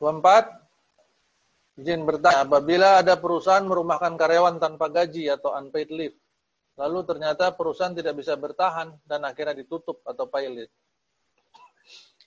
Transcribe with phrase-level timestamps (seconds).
[0.00, 6.16] 24 izin bertanya apabila ada perusahaan merumahkan karyawan tanpa gaji atau unpaid leave
[6.76, 10.68] lalu ternyata perusahaan tidak bisa bertahan dan akhirnya ditutup atau pilot.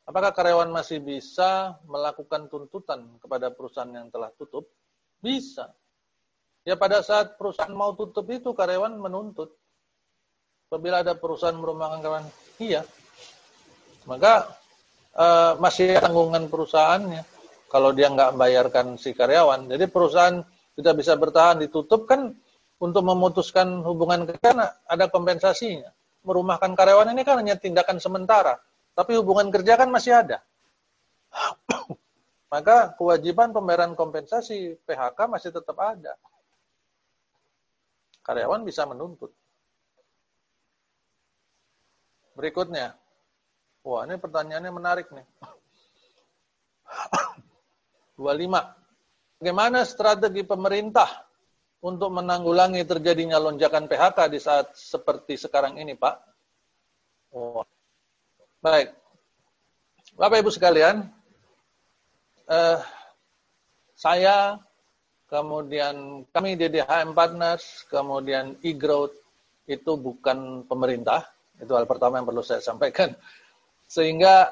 [0.10, 4.66] Apakah karyawan masih bisa melakukan tuntutan kepada perusahaan yang telah tutup?
[5.22, 5.70] Bisa.
[6.66, 9.54] Ya pada saat perusahaan mau tutup itu karyawan menuntut.
[10.66, 12.26] Apabila ada perusahaan merumahkan karyawan
[12.58, 12.82] iya.
[14.10, 14.50] Maka
[15.14, 17.22] uh, masih tanggungan perusahaannya
[17.70, 19.70] kalau dia nggak membayarkan si karyawan.
[19.70, 20.42] Jadi perusahaan
[20.76, 22.34] tidak bisa bertahan ditutup kan
[22.82, 25.94] untuk memutuskan hubungan kerja ada kompensasinya.
[26.26, 28.60] Merumahkan karyawan ini kan hanya tindakan sementara,
[28.98, 30.44] tapi hubungan kerja kan masih ada.
[32.54, 36.18] Maka kewajiban pembayaran kompensasi PHK masih tetap ada.
[38.26, 39.32] Karyawan bisa menuntut.
[42.36, 42.96] Berikutnya,
[43.84, 45.24] Wah, ini pertanyaannya menarik nih.
[48.20, 49.40] 25.
[49.40, 51.08] Bagaimana strategi pemerintah
[51.80, 56.16] untuk menanggulangi terjadinya lonjakan PHK di saat seperti sekarang ini, Pak?
[57.32, 57.64] Oh.
[58.60, 58.92] Baik.
[60.20, 61.08] Bapak Ibu sekalian,
[62.52, 62.80] eh,
[63.96, 64.60] saya,
[65.32, 69.16] kemudian kami DDHM Partners, kemudian e-growth
[69.64, 71.24] itu bukan pemerintah.
[71.56, 73.16] Itu hal pertama yang perlu saya sampaikan.
[73.88, 74.52] Sehingga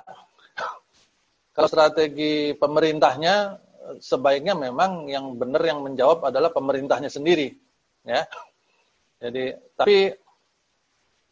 [1.57, 3.57] kalau strategi pemerintahnya
[3.97, 7.49] sebaiknya memang yang benar yang menjawab adalah pemerintahnya sendiri,
[8.05, 8.29] ya.
[9.17, 10.13] Jadi, tapi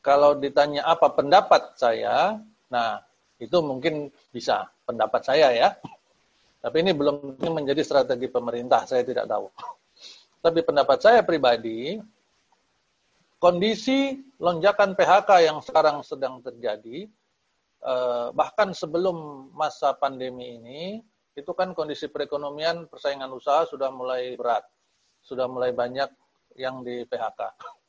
[0.02, 2.42] kalau ditanya apa pendapat saya,
[2.74, 3.06] nah
[3.38, 5.70] itu mungkin bisa pendapat saya ya.
[6.58, 9.46] Tapi ini belum menjadi strategi pemerintah, saya tidak tahu.
[10.42, 12.02] Tapi pendapat saya pribadi,
[13.38, 17.06] kondisi lonjakan PHK yang sekarang sedang terjadi,
[18.34, 20.82] bahkan sebelum masa pandemi ini,
[21.38, 24.66] itu kan kondisi perekonomian, persaingan usaha sudah mulai berat,
[25.22, 26.10] sudah mulai banyak
[26.58, 27.42] yang di PHK.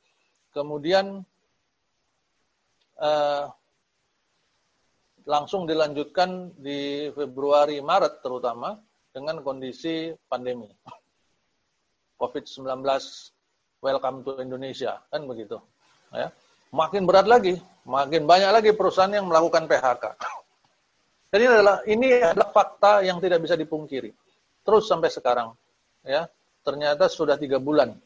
[0.56, 1.24] Kemudian
[3.00, 3.44] eh,
[5.24, 8.76] langsung dilanjutkan di Februari Maret terutama
[9.14, 10.68] dengan kondisi pandemi.
[12.20, 12.64] COVID-19
[13.84, 15.60] welcome to Indonesia kan begitu
[16.10, 16.32] ya
[16.76, 17.56] makin berat lagi,
[17.88, 20.04] makin banyak lagi perusahaan yang melakukan PHK.
[21.32, 24.12] Jadi ini adalah ini adalah fakta yang tidak bisa dipungkiri.
[24.62, 25.56] Terus sampai sekarang,
[26.04, 26.28] ya
[26.60, 27.96] ternyata sudah tiga bulan.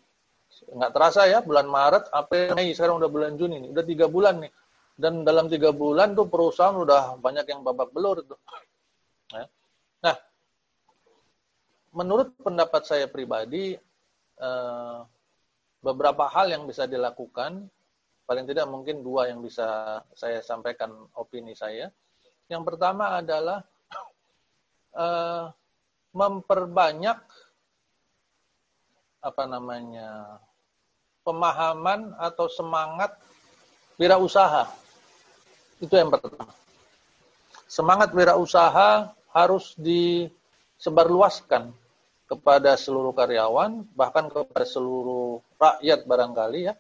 [0.70, 4.44] Nggak terasa ya, bulan Maret, April, Mei, sekarang udah bulan Juni nih, udah tiga bulan
[4.44, 4.52] nih.
[5.00, 8.36] Dan dalam tiga bulan tuh perusahaan udah banyak yang babak belur itu.
[9.32, 9.48] Ya.
[10.04, 10.16] Nah,
[11.96, 13.80] menurut pendapat saya pribadi,
[14.36, 14.98] eh,
[15.80, 17.72] beberapa hal yang bisa dilakukan
[18.30, 21.90] paling tidak mungkin dua yang bisa saya sampaikan opini saya.
[22.46, 23.66] Yang pertama adalah
[24.94, 25.50] uh,
[26.22, 27.18] memperbanyak
[29.18, 30.38] apa namanya
[31.26, 33.18] pemahaman atau semangat
[33.98, 34.70] wirausaha.
[35.82, 36.54] Itu yang pertama.
[37.66, 41.74] Semangat wirausaha harus disebarluaskan
[42.30, 46.78] kepada seluruh karyawan, bahkan kepada seluruh rakyat barangkali ya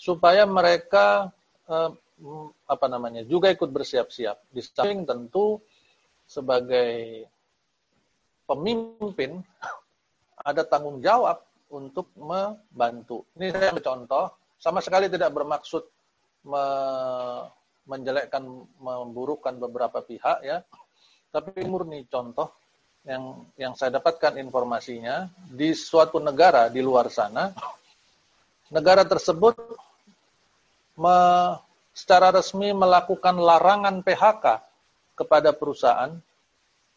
[0.00, 1.28] supaya mereka
[1.68, 1.92] eh,
[2.64, 4.48] apa namanya juga ikut bersiap-siap.
[4.48, 5.60] Di samping tentu
[6.24, 7.28] sebagai
[8.48, 9.44] pemimpin
[10.48, 13.28] ada tanggung jawab untuk membantu.
[13.36, 15.84] Ini saya contoh, sama sekali tidak bermaksud
[16.48, 16.64] me
[17.90, 18.46] menjelekkan,
[18.78, 20.62] memburukkan beberapa pihak ya,
[21.34, 22.54] tapi murni contoh
[23.02, 27.50] yang yang saya dapatkan informasinya di suatu negara di luar sana,
[28.70, 29.58] negara tersebut
[31.00, 31.16] me,
[31.96, 34.44] secara resmi melakukan larangan PHK
[35.16, 36.12] kepada perusahaan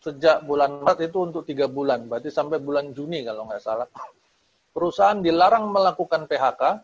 [0.03, 3.88] sejak bulan Maret itu untuk tiga bulan, berarti sampai bulan Juni kalau nggak salah.
[4.75, 6.84] Perusahaan dilarang melakukan PHK,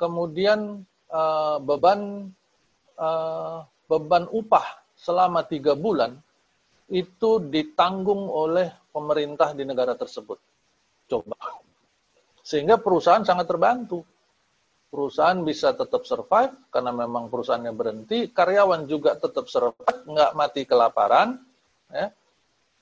[0.00, 0.80] kemudian
[1.12, 2.32] uh, beban
[2.96, 4.64] uh, beban upah
[4.96, 6.16] selama tiga bulan
[6.88, 10.40] itu ditanggung oleh pemerintah di negara tersebut.
[11.04, 11.36] Coba.
[12.40, 14.00] Sehingga perusahaan sangat terbantu
[14.88, 21.36] perusahaan bisa tetap survive karena memang perusahaannya berhenti, karyawan juga tetap survive, nggak mati kelaparan,
[21.92, 22.08] ya,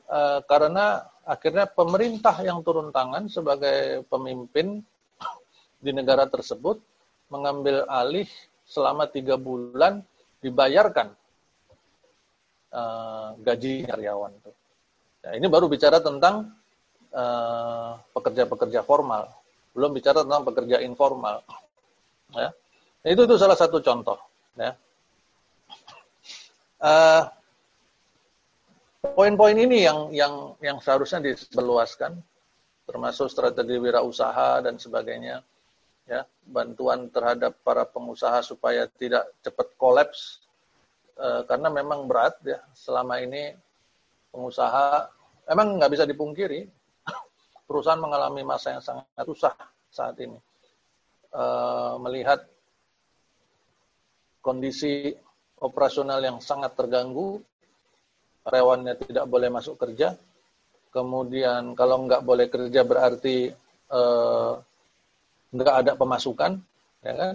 [0.06, 4.78] e, karena akhirnya pemerintah yang turun tangan sebagai pemimpin
[5.82, 6.78] di negara tersebut
[7.26, 8.30] mengambil alih
[8.66, 9.98] selama tiga bulan
[10.38, 11.10] dibayarkan
[12.70, 12.82] e,
[13.42, 14.50] gaji karyawan itu.
[15.26, 16.54] Ya, ini baru bicara tentang
[17.10, 17.24] e,
[18.14, 19.26] pekerja-pekerja formal,
[19.74, 21.42] belum bicara tentang pekerja informal.
[22.36, 22.50] Ya.
[23.06, 24.20] Itu itu salah satu contoh.
[24.56, 24.76] Ya.
[26.76, 27.24] Uh,
[29.14, 32.20] poin-poin ini yang yang yang seharusnya diseluaskan
[32.86, 35.42] termasuk strategi wirausaha dan sebagainya
[36.06, 40.38] ya bantuan terhadap para pengusaha supaya tidak cepat kolaps
[41.18, 43.50] e, karena memang berat ya selama ini
[44.30, 45.10] pengusaha
[45.50, 46.62] emang nggak bisa dipungkiri
[47.66, 49.54] perusahaan mengalami masa yang sangat susah
[49.90, 50.38] saat ini
[51.30, 51.44] e,
[52.02, 52.46] melihat
[54.42, 55.14] kondisi
[55.58, 57.42] operasional yang sangat terganggu
[58.46, 60.14] karyawannya tidak boleh masuk kerja
[60.96, 63.52] kemudian kalau nggak boleh kerja berarti
[63.92, 64.52] eh,
[65.52, 66.56] nggak ada pemasukan,
[67.04, 67.34] ya kan?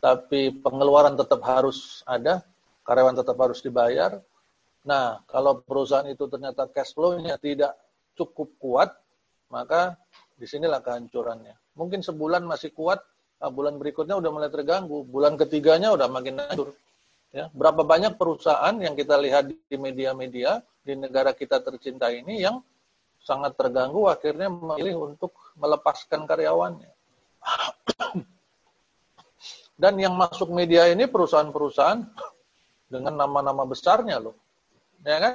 [0.00, 2.44] Tapi pengeluaran tetap harus ada,
[2.84, 4.20] karyawan tetap harus dibayar.
[4.86, 7.74] Nah, kalau perusahaan itu ternyata cash flow-nya tidak
[8.14, 8.90] cukup kuat,
[9.50, 9.98] maka
[10.38, 11.56] di sinilah kehancurannya.
[11.74, 13.02] Mungkin sebulan masih kuat,
[13.36, 16.72] nah bulan berikutnya udah mulai terganggu, bulan ketiganya udah makin hancur.
[17.34, 22.64] Ya, berapa banyak perusahaan yang kita lihat di media-media di negara kita tercinta ini yang
[23.20, 26.88] sangat terganggu akhirnya memilih untuk melepaskan karyawannya.
[29.82, 32.00] Dan yang masuk media ini perusahaan-perusahaan
[32.88, 34.38] dengan nama-nama besarnya loh.
[35.04, 35.34] Ya kan?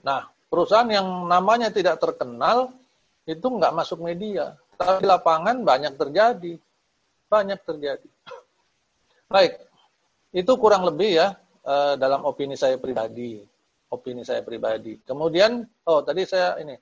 [0.00, 2.72] Nah, perusahaan yang namanya tidak terkenal
[3.28, 4.56] itu nggak masuk media.
[4.74, 6.54] Tapi di lapangan banyak terjadi.
[7.30, 8.08] Banyak terjadi.
[9.26, 9.58] Baik,
[10.30, 11.34] itu kurang lebih ya
[11.66, 13.42] eh, dalam opini saya pribadi.
[13.90, 14.98] Opini saya pribadi.
[15.02, 16.74] Kemudian, oh tadi saya ini.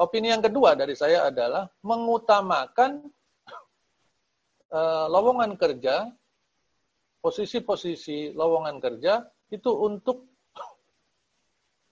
[0.00, 3.04] Opini yang kedua dari saya adalah mengutamakan
[4.70, 6.08] uh, lowongan kerja,
[7.20, 10.30] posisi-posisi lowongan kerja itu untuk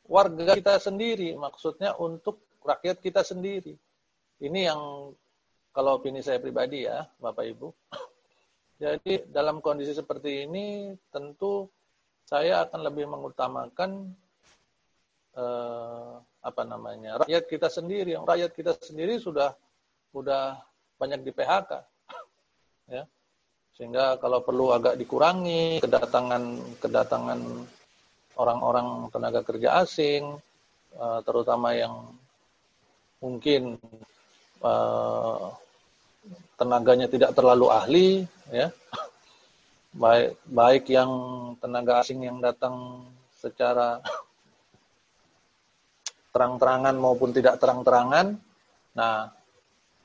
[0.08, 3.76] warga kita sendiri, maksudnya untuk rakyat kita sendiri.
[4.40, 5.12] Ini yang
[5.78, 7.70] kalau opini saya pribadi ya, Bapak Ibu.
[8.82, 11.70] Jadi dalam kondisi seperti ini tentu
[12.26, 14.10] saya akan lebih mengutamakan
[15.38, 18.18] eh, apa namanya rakyat kita sendiri.
[18.18, 19.54] Yang rakyat kita sendiri sudah
[20.10, 20.58] sudah
[20.98, 21.70] banyak di PHK
[22.98, 23.06] ya
[23.78, 27.38] sehingga kalau perlu agak dikurangi kedatangan kedatangan
[28.34, 30.34] orang-orang tenaga kerja asing
[30.98, 31.94] uh, terutama yang
[33.22, 33.78] mungkin
[34.66, 35.54] uh,
[36.58, 38.08] tenaganya tidak terlalu ahli
[38.50, 38.68] ya
[39.94, 41.10] baik baik yang
[41.58, 43.06] tenaga asing yang datang
[43.38, 44.02] secara
[46.34, 48.36] terang-terangan maupun tidak terang-terangan
[48.92, 49.32] nah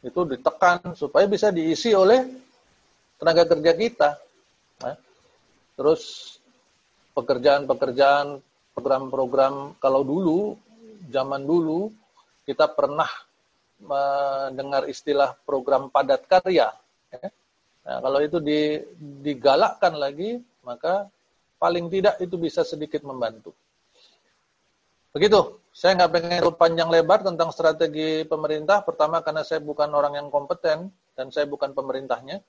[0.04, 2.28] itu ditekan supaya bisa diisi oleh
[3.24, 4.10] tenaga kerja kita.
[4.84, 4.94] Ya.
[5.80, 6.36] Terus
[7.16, 8.44] pekerjaan-pekerjaan,
[8.76, 10.60] program-program kalau dulu,
[11.08, 11.88] zaman dulu
[12.44, 13.08] kita pernah
[13.82, 16.74] mendengar istilah program padat karya.
[17.10, 17.30] Ya.
[17.84, 18.40] Nah, kalau itu
[19.22, 21.08] digalakkan lagi, maka
[21.60, 23.52] paling tidak itu bisa sedikit membantu.
[25.14, 25.62] Begitu.
[25.74, 28.86] Saya nggak pengen panjang lebar tentang strategi pemerintah.
[28.86, 32.42] Pertama karena saya bukan orang yang kompeten dan saya bukan pemerintahnya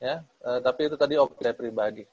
[0.00, 2.04] ya eh, tapi itu tadi opini pribadi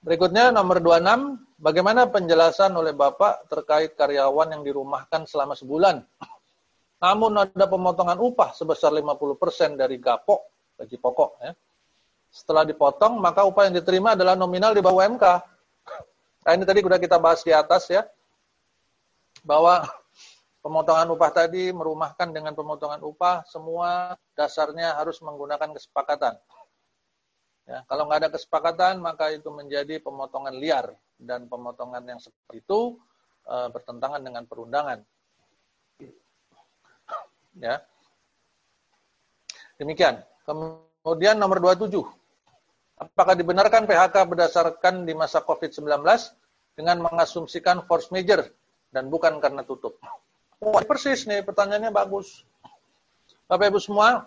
[0.00, 6.00] berikutnya nomor 26 bagaimana penjelasan oleh Bapak terkait karyawan yang dirumahkan selama sebulan
[6.98, 10.40] namun ada pemotongan upah sebesar 50% dari gapok
[10.78, 11.52] gaji pokok ya.
[12.28, 15.24] Setelah dipotong maka upah yang diterima adalah nominal di bawah UMK
[16.44, 18.06] nah ini tadi sudah kita bahas di atas ya.
[19.46, 19.86] Bahwa
[20.58, 26.34] pemotongan upah tadi merumahkan dengan pemotongan upah semua dasarnya harus menggunakan kesepakatan.
[27.68, 30.96] Ya, kalau nggak ada kesepakatan, maka itu menjadi pemotongan liar.
[31.20, 32.96] Dan pemotongan yang seperti itu
[33.44, 35.04] e, bertentangan dengan perundangan.
[37.58, 37.82] Ya.
[39.78, 40.22] Demikian.
[40.46, 42.02] Kemudian nomor 27.
[42.98, 46.02] Apakah dibenarkan PHK berdasarkan di masa COVID-19
[46.74, 48.42] dengan mengasumsikan force major
[48.90, 50.02] dan bukan karena tutup?
[50.58, 52.42] Oh, persis nih, pertanyaannya bagus.
[53.46, 54.26] Bapak Ibu semua,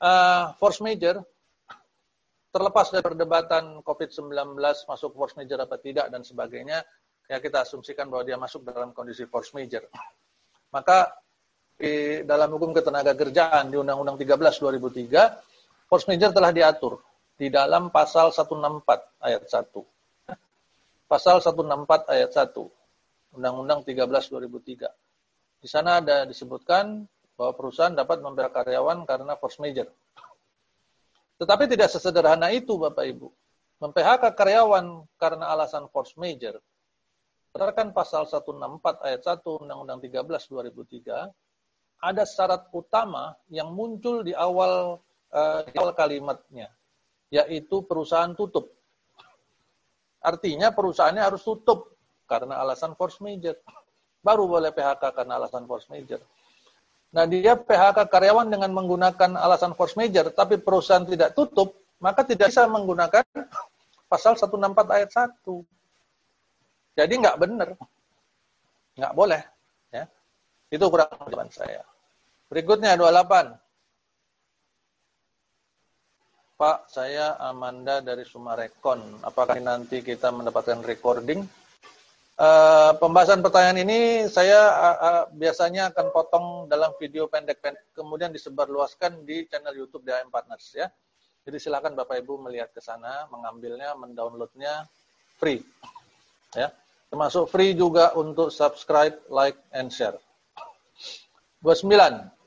[0.00, 1.20] uh, force major
[2.50, 4.58] terlepas dari perdebatan COVID-19
[4.88, 6.82] masuk force major apa tidak dan sebagainya,
[7.30, 9.86] ya kita asumsikan bahwa dia masuk dalam kondisi force major.
[10.74, 11.14] Maka
[11.80, 17.00] di dalam hukum ketenaga kerjaan di Undang-Undang 13 2003, force major telah diatur
[17.40, 18.84] di dalam pasal 164
[19.24, 21.08] ayat 1.
[21.08, 22.52] Pasal 164 ayat 1.
[23.40, 24.92] Undang-Undang 13 2003.
[25.64, 27.08] Di sana ada disebutkan
[27.40, 29.88] bahwa perusahaan dapat membela karyawan karena force major.
[31.40, 33.32] Tetapi tidak sesederhana itu Bapak Ibu.
[33.80, 36.60] Mem-PHK karyawan karena alasan force major.
[37.56, 41.32] Berdasarkan pasal 164 ayat 1 Undang-Undang 13 2003,
[42.00, 44.98] ada syarat utama yang muncul di awal
[45.30, 46.72] uh, di awal kalimatnya,
[47.28, 48.72] yaitu perusahaan tutup.
[50.20, 53.56] Artinya perusahaannya harus tutup karena alasan force major.
[54.20, 56.20] Baru boleh PHK karena alasan force major.
[57.10, 62.52] Nah, dia PHK karyawan dengan menggunakan alasan force major, tapi perusahaan tidak tutup, maka tidak
[62.52, 63.24] bisa menggunakan
[64.06, 67.00] pasal 164 ayat 1.
[67.00, 67.68] Jadi nggak benar.
[68.94, 69.42] Nggak boleh.
[69.90, 70.04] Ya.
[70.70, 71.82] Itu kurang jawaban saya.
[72.50, 73.54] Berikutnya 28.
[76.58, 79.22] Pak, saya Amanda dari Sumarekon.
[79.22, 81.46] Apakah nanti kita mendapatkan recording?
[82.34, 89.28] Uh, pembahasan pertanyaan ini saya uh, uh, biasanya akan potong dalam video pendek-pendek, kemudian disebarluaskan
[89.28, 90.90] di channel YouTube DAM Partners ya.
[91.46, 94.90] Jadi silakan Bapak Ibu melihat ke sana, mengambilnya, mendownloadnya
[95.38, 95.62] free.
[96.58, 96.74] Ya.
[97.14, 100.18] Termasuk free juga untuk subscribe, like, and share.
[101.62, 102.39] 29.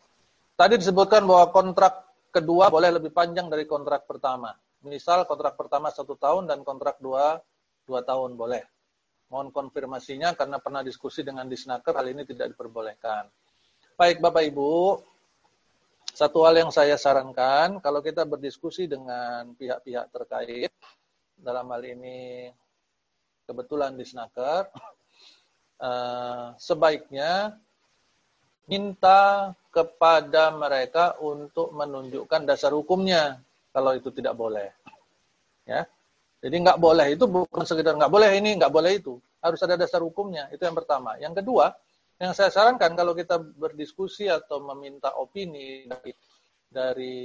[0.63, 4.55] Tadi disebutkan bahwa kontrak kedua boleh lebih panjang dari kontrak pertama.
[4.87, 7.35] Misal kontrak pertama satu tahun dan kontrak dua
[7.83, 8.63] dua tahun boleh.
[9.27, 13.27] Mohon konfirmasinya karena pernah diskusi dengan Disnaker hal ini tidak diperbolehkan.
[13.99, 15.03] Baik Bapak Ibu,
[16.15, 20.71] satu hal yang saya sarankan kalau kita berdiskusi dengan pihak-pihak terkait
[21.43, 22.47] dalam hal ini
[23.43, 24.71] kebetulan Disnaker,
[25.83, 27.59] eh, sebaiknya
[28.67, 33.41] minta kepada mereka untuk menunjukkan dasar hukumnya
[33.73, 34.69] kalau itu tidak boleh.
[35.65, 35.89] Ya.
[36.43, 39.17] Jadi nggak boleh itu bukan sekedar nggak boleh ini, nggak boleh itu.
[39.39, 40.51] Harus ada dasar hukumnya.
[40.51, 41.15] Itu yang pertama.
[41.17, 41.71] Yang kedua,
[42.19, 46.11] yang saya sarankan kalau kita berdiskusi atau meminta opini dari,
[46.67, 47.19] dari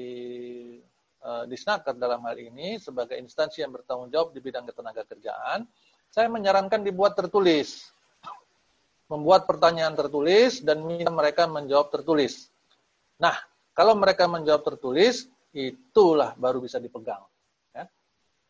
[1.23, 5.67] uh, Disnaker dalam hal ini sebagai instansi yang bertanggung jawab di bidang ketenaga kerjaan,
[6.09, 7.91] saya menyarankan dibuat tertulis
[9.09, 12.53] membuat pertanyaan tertulis dan minta mereka menjawab tertulis.
[13.17, 13.35] Nah,
[13.73, 17.25] kalau mereka menjawab tertulis, itulah baru bisa dipegang.
[17.73, 17.89] Ya.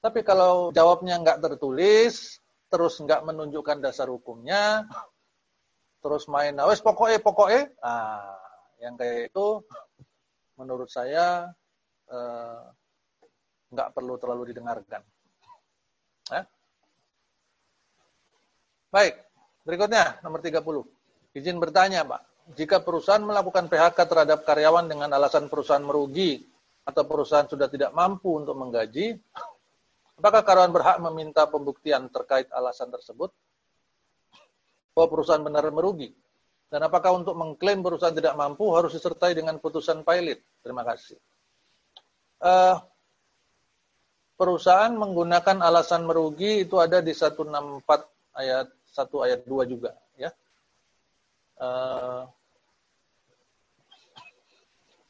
[0.02, 4.84] Tapi kalau jawabnya nggak tertulis, terus nggak menunjukkan dasar hukumnya,
[6.02, 8.36] terus main, nah, wes pokoknya pokoknya, ah,
[8.82, 9.62] yang kayak itu,
[10.58, 11.54] menurut saya
[12.10, 12.62] eh,
[13.70, 15.04] nggak perlu terlalu didengarkan.
[16.32, 16.42] Ya.
[18.88, 19.20] Baik,
[19.68, 20.64] Berikutnya, nomor 30.
[21.36, 22.56] Izin bertanya, Pak.
[22.56, 26.40] Jika perusahaan melakukan PHK terhadap karyawan dengan alasan perusahaan merugi
[26.88, 29.20] atau perusahaan sudah tidak mampu untuk menggaji,
[30.16, 33.28] apakah karyawan berhak meminta pembuktian terkait alasan tersebut?
[34.96, 36.16] Bahwa perusahaan benar merugi.
[36.72, 40.40] Dan apakah untuk mengklaim perusahaan tidak mampu harus disertai dengan putusan pilot?
[40.64, 41.20] Terima kasih.
[42.40, 42.80] Uh,
[44.40, 47.84] perusahaan menggunakan alasan merugi itu ada di 164
[48.32, 50.34] ayat 1 ayat 2 juga ya.
[51.58, 52.26] Uh,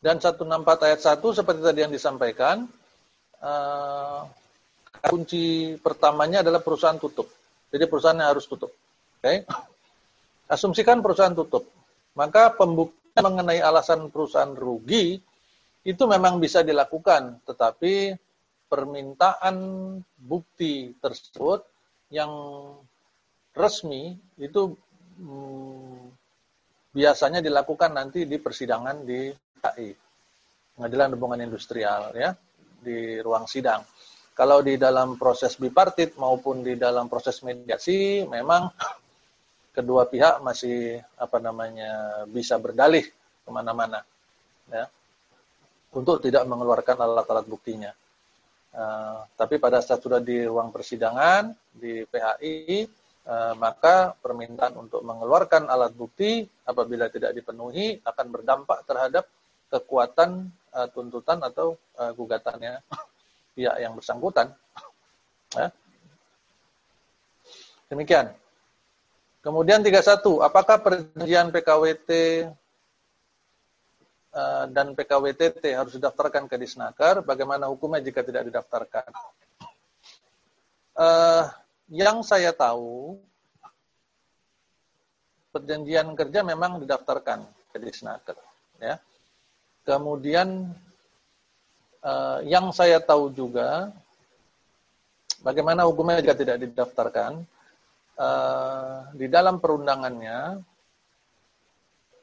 [0.04, 2.68] dan 164 ayat 1 seperti tadi yang disampaikan
[3.40, 4.28] uh,
[5.08, 7.26] kunci pertamanya adalah perusahaan tutup.
[7.72, 8.72] Jadi perusahaannya harus tutup.
[8.72, 9.24] Oke.
[9.24, 9.36] Okay?
[10.54, 11.68] Asumsikan perusahaan tutup.
[12.16, 15.20] Maka pembuktian mengenai alasan perusahaan rugi
[15.86, 18.16] itu memang bisa dilakukan, tetapi
[18.68, 19.56] permintaan
[20.18, 21.64] bukti tersebut
[22.12, 22.30] yang
[23.58, 24.70] resmi itu
[25.18, 26.14] hmm,
[26.94, 29.90] biasanya dilakukan nanti di persidangan di KI,
[30.78, 32.30] Pengadilan Hubungan Industrial ya,
[32.78, 33.82] di ruang sidang.
[34.38, 38.70] Kalau di dalam proses bipartit maupun di dalam proses mediasi memang
[39.76, 43.02] kedua pihak masih apa namanya bisa berdalih
[43.42, 44.02] ke mana-mana
[44.70, 44.86] ya
[45.94, 47.90] untuk tidak mengeluarkan alat-alat buktinya.
[48.68, 52.84] Uh, tapi pada saat sudah di ruang persidangan di PHI
[53.60, 59.28] maka permintaan untuk mengeluarkan alat bukti apabila tidak dipenuhi akan berdampak terhadap
[59.68, 62.80] kekuatan uh, tuntutan atau uh, gugatannya
[63.52, 64.48] pihak yang bersangkutan.
[65.52, 65.68] Ya.
[67.92, 68.32] Demikian.
[69.44, 72.10] Kemudian 31, apakah perjanjian PKWT
[74.76, 77.24] dan PKWTT harus didaftarkan ke Disnaker?
[77.24, 79.08] Bagaimana hukumnya jika tidak didaftarkan?
[81.88, 83.16] Yang saya tahu
[85.52, 88.36] perjanjian kerja memang didaftarkan ke Disnaker
[88.76, 89.00] ya.
[89.88, 90.68] Kemudian
[92.04, 93.88] eh, yang saya tahu juga
[95.40, 97.40] bagaimana hukumnya jika tidak didaftarkan
[98.20, 100.60] eh, di dalam perundangannya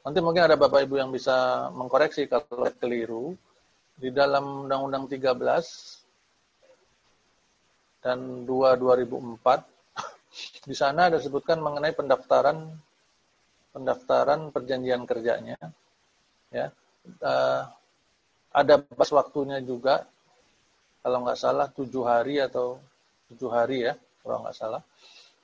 [0.06, 3.34] nanti mungkin ada Bapak Ibu yang bisa mengkoreksi kalau keliru
[3.98, 5.95] di dalam Undang-Undang 13
[8.06, 9.42] dan 2 2004
[10.70, 12.70] di sana ada sebutkan mengenai pendaftaran
[13.74, 15.58] pendaftaran perjanjian kerjanya
[16.54, 16.70] ya
[17.26, 17.62] uh,
[18.54, 20.06] ada pas waktunya juga
[21.02, 22.78] kalau nggak salah tujuh hari atau
[23.34, 24.82] tujuh hari ya kalau nggak salah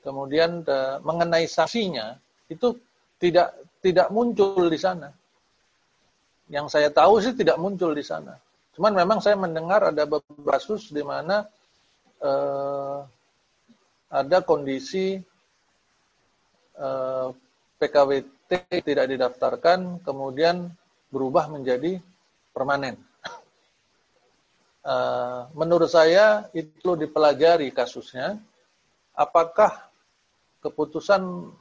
[0.07, 2.15] kemudian uh, mengenai sanksinya
[2.47, 2.79] itu
[3.23, 5.09] tidak tidak muncul di sana.
[6.51, 8.35] Yang saya tahu sih tidak muncul di sana.
[8.75, 11.47] Cuman memang saya mendengar ada beberapa kasus di mana
[12.23, 13.05] uh,
[14.13, 15.19] ada kondisi
[16.79, 17.29] uh,
[17.83, 18.51] PKWT
[18.87, 20.71] tidak didaftarkan, kemudian
[21.11, 21.99] berubah menjadi
[22.55, 22.97] permanen.
[24.87, 28.39] Uh, menurut saya itu dipelajari kasusnya.
[29.13, 29.93] Apakah
[30.65, 31.53] keputusan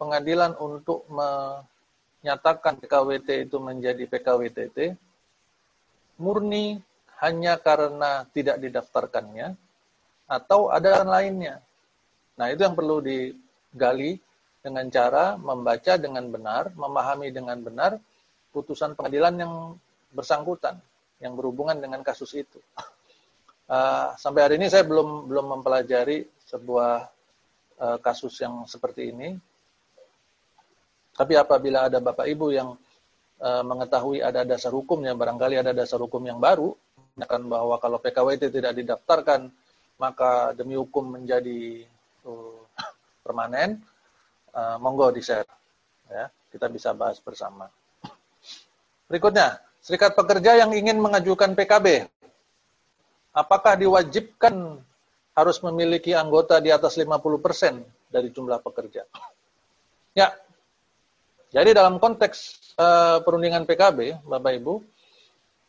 [0.00, 4.96] pengadilan untuk menyatakan PKWT itu menjadi PKWTT
[6.16, 6.80] murni
[7.20, 9.56] hanya karena tidak didaftarkannya
[10.26, 11.62] atau ada lainnya.
[12.36, 14.18] Nah, itu yang perlu digali
[14.60, 17.96] dengan cara membaca dengan benar, memahami dengan benar
[18.50, 19.52] putusan pengadilan yang
[20.10, 20.82] bersangkutan
[21.22, 22.58] yang berhubungan dengan kasus itu.
[23.70, 27.08] Uh, sampai hari ini saya belum belum mempelajari sebuah
[27.80, 29.38] uh, kasus yang seperti ini.
[31.16, 32.76] Tapi apabila ada Bapak Ibu yang
[33.40, 36.76] uh, mengetahui ada dasar hukumnya, barangkali ada dasar hukum yang baru,
[37.16, 39.48] akan bahwa kalau PKWT tidak didaftarkan,
[39.96, 41.88] maka demi hukum menjadi
[42.24, 42.60] uh,
[43.24, 43.80] permanen,
[44.52, 45.48] uh, monggo di-share.
[46.06, 47.66] Ya, kita bisa bahas bersama.
[49.10, 52.06] Berikutnya, serikat pekerja yang ingin mengajukan PKB,
[53.34, 54.78] apakah diwajibkan
[55.36, 59.02] harus memiliki anggota di atas 50% dari jumlah pekerja?
[60.16, 60.32] Ya,
[61.50, 64.74] jadi dalam konteks uh, perundingan PKB, Bapak Ibu,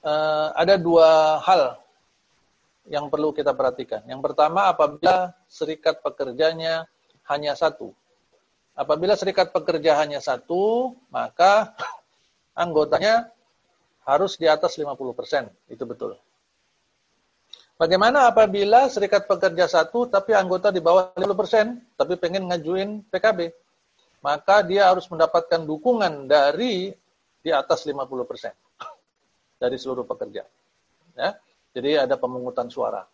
[0.05, 1.77] uh, ada dua hal
[2.88, 4.03] yang perlu kita perhatikan.
[4.08, 6.88] Yang pertama, apabila serikat pekerjanya
[7.27, 7.91] hanya satu.
[8.77, 11.75] Apabila serikat pekerja hanya satu, maka
[12.63, 13.29] anggotanya
[14.08, 14.96] harus di atas 50%.
[15.67, 16.15] Itu betul.
[17.77, 23.53] Bagaimana apabila serikat pekerja satu, tapi anggota di bawah 50%, tapi pengen ngajuin PKB?
[24.22, 26.94] maka dia harus mendapatkan dukungan dari
[27.39, 28.03] di atas 50%
[29.62, 30.43] dari seluruh pekerja.
[31.17, 31.38] Ya.
[31.77, 33.05] Jadi ada pemungutan suara.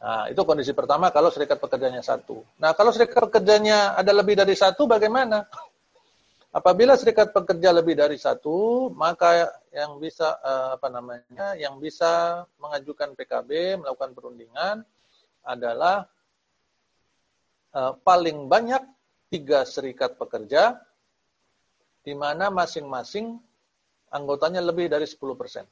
[0.00, 2.40] Nah, itu kondisi pertama kalau serikat pekerjanya satu.
[2.56, 5.44] Nah, kalau serikat pekerjanya ada lebih dari satu, bagaimana?
[6.56, 9.44] Apabila serikat pekerja lebih dari satu, maka
[9.76, 14.80] yang bisa eh, apa namanya, yang bisa mengajukan PKB melakukan perundingan
[15.44, 16.08] adalah
[17.76, 18.80] eh, paling banyak
[19.28, 20.80] tiga serikat pekerja,
[22.00, 23.36] di mana masing-masing
[24.08, 25.68] anggotanya lebih dari 10 persen.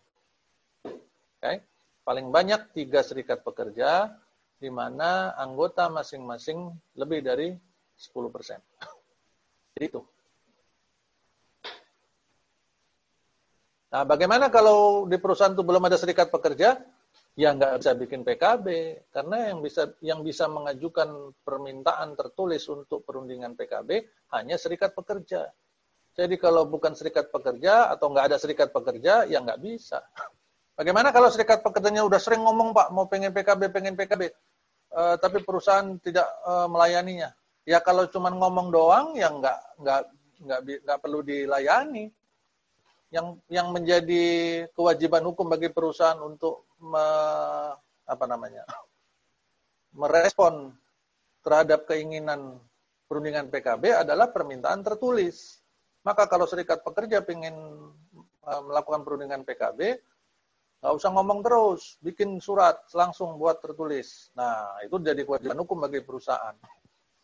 [1.41, 1.65] Okay?
[2.05, 4.13] Paling banyak tiga serikat pekerja,
[4.61, 7.57] di mana anggota masing-masing lebih dari
[7.97, 8.61] 10 persen.
[9.81, 10.05] Itu.
[13.91, 16.83] Nah, bagaimana kalau di perusahaan itu belum ada serikat pekerja?
[17.35, 18.67] ya nggak bisa bikin PKB
[19.11, 24.07] karena yang bisa yang bisa mengajukan permintaan tertulis untuk perundingan PKB
[24.39, 25.51] hanya serikat pekerja.
[26.15, 29.99] Jadi kalau bukan serikat pekerja atau nggak ada serikat pekerja ya nggak bisa.
[30.75, 34.27] Bagaimana kalau serikat pekerjanya udah sering ngomong Pak mau pengen PKB pengen PKB,
[34.91, 37.31] uh, tapi perusahaan tidak uh, melayaninya.
[37.63, 40.01] Ya kalau cuma ngomong doang ya nggak nggak
[40.45, 42.11] nggak nggak perlu dilayani
[43.15, 44.25] yang yang menjadi
[44.75, 47.07] kewajiban hukum bagi perusahaan untuk me,
[48.05, 48.67] apa namanya
[50.01, 50.75] merespon
[51.47, 52.59] terhadap keinginan
[53.07, 55.63] perundingan PKB adalah permintaan tertulis.
[56.05, 57.55] Maka kalau serikat pekerja ingin
[58.45, 60.03] uh, melakukan perundingan PKB,
[60.85, 64.29] nggak usah ngomong terus, bikin surat langsung buat tertulis.
[64.37, 66.53] Nah, itu jadi kewajiban hukum bagi perusahaan.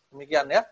[0.08, 0.64] Demikian ya.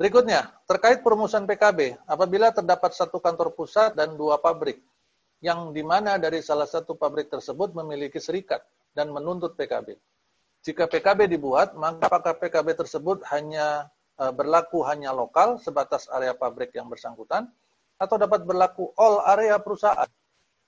[0.00, 4.80] Berikutnya, terkait perumusan PKB, apabila terdapat satu kantor pusat dan dua pabrik,
[5.44, 8.64] yang di mana dari salah satu pabrik tersebut memiliki serikat
[8.96, 10.00] dan menuntut PKB.
[10.64, 16.72] Jika PKB dibuat, maka apakah PKB tersebut hanya e, berlaku hanya lokal sebatas area pabrik
[16.72, 17.52] yang bersangkutan,
[18.00, 20.08] atau dapat berlaku all area perusahaan?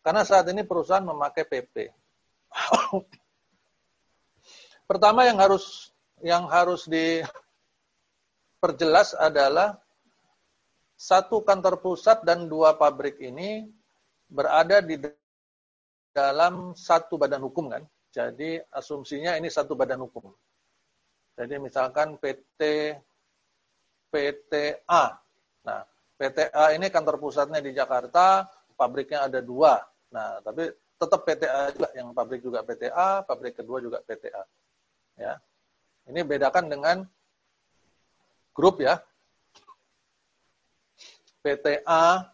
[0.01, 1.93] Karena saat ini perusahaan memakai PP.
[4.91, 7.23] Pertama yang harus yang harus di
[8.61, 9.79] perjelas adalah
[11.01, 13.71] satu kantor pusat dan dua pabrik ini
[14.29, 15.01] berada di
[16.13, 17.85] dalam satu badan hukum kan.
[18.11, 20.29] Jadi asumsinya ini satu badan hukum.
[21.39, 22.61] Jadi misalkan PT
[24.11, 25.05] PTA.
[25.65, 25.81] Nah,
[26.19, 28.45] PTA ini kantor pusatnya di Jakarta,
[28.81, 29.85] pabriknya ada dua.
[30.09, 34.43] Nah, tapi tetap PTA juga, yang pabrik juga PTA, pabrik kedua juga PTA.
[35.21, 35.37] Ya.
[36.09, 37.05] Ini bedakan dengan
[38.57, 38.97] grup ya.
[41.41, 42.29] PTA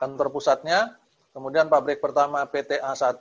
[0.00, 0.96] kantor pusatnya,
[1.36, 3.20] kemudian pabrik pertama PTA 1,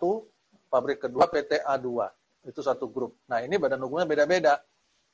[0.71, 2.47] pabrik kedua PTA 2.
[2.47, 3.19] Itu satu grup.
[3.27, 4.60] Nah, ini badan hukumnya beda-beda.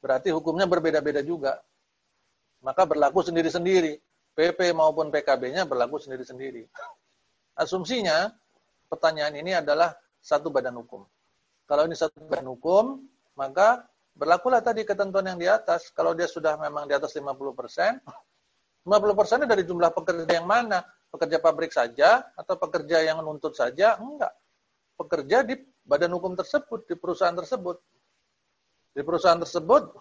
[0.06, 1.58] berarti hukumnya berbeda-beda juga.
[2.62, 3.98] Maka berlaku sendiri-sendiri.
[4.36, 6.68] PP maupun PKB-nya berlaku sendiri-sendiri.
[7.56, 8.28] Asumsinya,
[8.92, 11.08] pertanyaan ini adalah satu badan hukum.
[11.64, 13.00] Kalau ini satu badan hukum,
[13.40, 15.88] maka berlakulah tadi ketentuan yang di atas.
[15.96, 17.96] Kalau dia sudah memang di atas 50 persen,
[18.84, 20.84] 50 persennya dari jumlah pekerja yang mana?
[21.08, 23.96] Pekerja pabrik saja atau pekerja yang menuntut saja?
[23.96, 24.36] Enggak.
[25.00, 25.56] Pekerja di
[25.88, 27.80] badan hukum tersebut, di perusahaan tersebut.
[28.96, 29.92] Di perusahaan tersebut,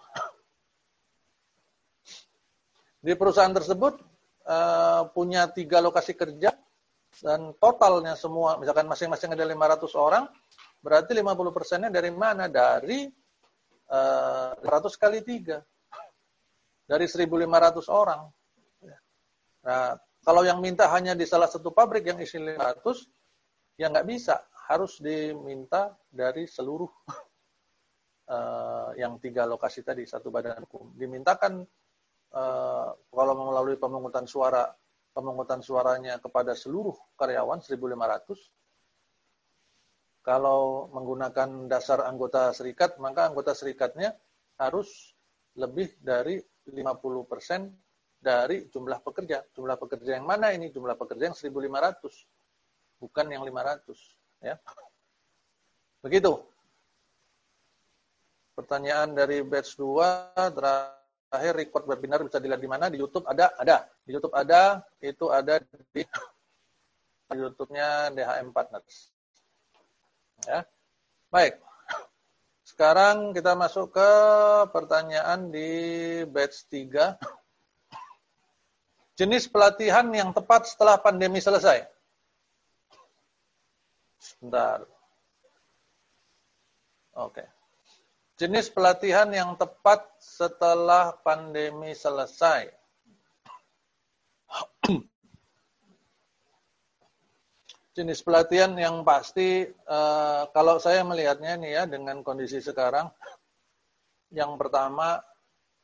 [3.05, 4.14] di perusahaan tersebut
[4.45, 6.53] uh, punya tiga lokasi kerja
[7.23, 10.27] dan totalnya semua, misalkan masing-masing ada 500 orang,
[10.83, 12.51] berarti 50 persennya dari mana?
[12.51, 13.07] Dari
[13.87, 15.63] uh, eh, 100 kali tiga.
[16.85, 18.21] Dari 1.500 orang.
[19.65, 24.35] Nah, kalau yang minta hanya di salah satu pabrik yang isi 500, ya nggak bisa.
[24.67, 26.91] Harus diminta dari seluruh
[28.29, 30.93] uh, yang tiga lokasi tadi, satu badan hukum.
[30.93, 31.63] Dimintakan
[32.35, 34.67] uh, kalau melalui pemungutan suara,
[35.15, 37.79] pemungutan suaranya kepada seluruh karyawan 1.500.
[40.25, 44.17] Kalau menggunakan dasar anggota serikat, maka anggota serikatnya
[44.57, 45.13] harus
[45.55, 47.69] lebih dari 50 persen
[48.17, 49.45] dari jumlah pekerja.
[49.53, 50.73] Jumlah pekerja yang mana ini?
[50.73, 52.25] Jumlah pekerja yang 1.500,
[52.97, 54.41] bukan yang 500.
[54.41, 54.57] Ya.
[56.01, 56.33] Begitu.
[58.57, 60.49] Pertanyaan dari batch 2
[61.29, 62.85] terakhir record webinar bisa dilihat di mana?
[62.87, 63.51] Di YouTube ada?
[63.57, 63.85] Ada.
[64.05, 65.61] Di YouTube ada, itu ada
[65.93, 66.03] di
[67.39, 69.09] YouTube-nya DHM Partners.
[70.45, 70.67] Ya.
[71.33, 71.57] Baik.
[72.65, 74.11] Sekarang kita masuk ke
[74.73, 75.69] pertanyaan di
[76.27, 77.15] batch 3.
[79.15, 81.87] Jenis pelatihan yang tepat setelah pandemi selesai.
[84.19, 84.83] Sebentar.
[87.15, 87.54] Oke.
[88.35, 92.67] Jenis pelatihan yang tepat setelah pandemi selesai.
[97.95, 103.07] Jenis pelatihan yang pasti, uh, kalau saya melihatnya nih ya dengan kondisi sekarang,
[104.35, 105.23] yang pertama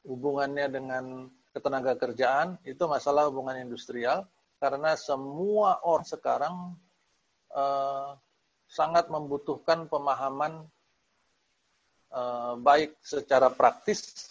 [0.04, 4.28] hubungannya dengan ketenaga kerjaan itu masalah hubungan industrial
[4.60, 6.56] karena semua orang sekarang
[7.56, 8.20] uh,
[8.68, 10.68] sangat membutuhkan pemahaman
[12.12, 14.30] uh, baik secara praktis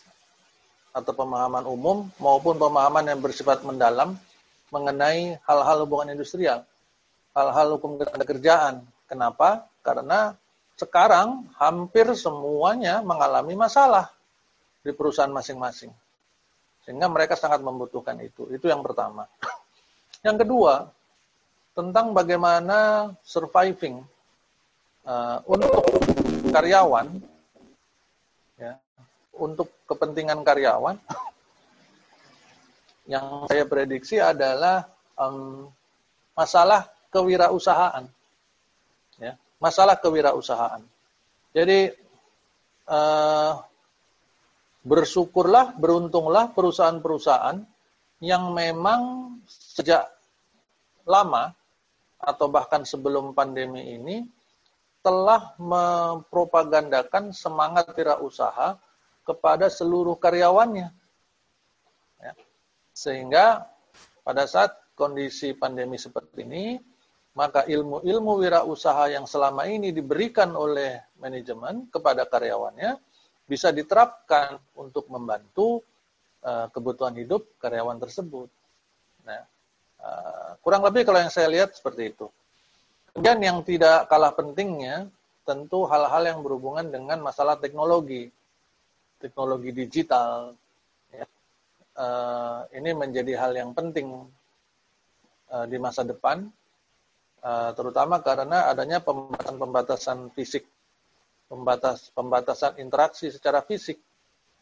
[0.90, 4.18] atau pemahaman umum maupun pemahaman yang bersifat mendalam
[4.70, 6.62] mengenai hal-hal hubungan industrial,
[7.34, 8.86] hal-hal hukum kerjaan.
[9.10, 9.66] Kenapa?
[9.82, 10.38] Karena
[10.78, 14.08] sekarang hampir semuanya mengalami masalah
[14.80, 15.90] di perusahaan masing-masing.
[16.86, 18.48] Sehingga mereka sangat membutuhkan itu.
[18.54, 19.28] Itu yang pertama.
[20.26, 20.88] Yang kedua,
[21.72, 24.04] tentang bagaimana surviving
[25.08, 25.80] uh, untuk
[26.52, 27.29] karyawan, ya,
[29.40, 31.00] untuk kepentingan karyawan,
[33.12, 34.84] yang saya prediksi adalah
[35.16, 35.66] um,
[36.36, 38.04] masalah kewirausahaan.
[39.16, 40.84] Ya, masalah kewirausahaan.
[41.50, 41.90] Jadi
[42.86, 43.52] uh,
[44.86, 47.58] bersyukurlah, beruntunglah perusahaan-perusahaan
[48.20, 50.08] yang memang sejak
[51.08, 51.56] lama
[52.20, 54.28] atau bahkan sebelum pandemi ini
[55.00, 58.76] telah mempropagandakan semangat wirausaha
[59.30, 60.90] kepada seluruh karyawannya.
[62.18, 62.32] Ya.
[62.90, 63.70] Sehingga
[64.26, 66.82] pada saat kondisi pandemi seperti ini,
[67.38, 72.98] maka ilmu-ilmu wirausaha yang selama ini diberikan oleh manajemen kepada karyawannya
[73.46, 75.82] bisa diterapkan untuk membantu
[76.42, 78.50] uh, kebutuhan hidup karyawan tersebut.
[79.26, 79.42] Nah,
[80.02, 82.26] uh, kurang lebih kalau yang saya lihat seperti itu.
[83.10, 85.10] Kemudian yang tidak kalah pentingnya
[85.42, 88.30] tentu hal-hal yang berhubungan dengan masalah teknologi,
[89.20, 90.56] teknologi digital.
[91.12, 91.28] Ya.
[91.94, 94.26] Uh, ini menjadi hal yang penting
[95.52, 96.48] uh, di masa depan,
[97.44, 100.64] uh, terutama karena adanya pembatasan-pembatasan fisik
[101.50, 103.98] pembatas pembatasan interaksi secara fisik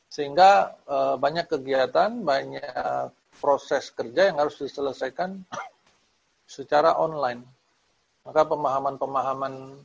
[0.08, 5.44] sehingga e, banyak kegiatan banyak proses kerja yang harus diselesaikan
[6.48, 7.44] secara online
[8.24, 9.84] maka pemahaman-pemahaman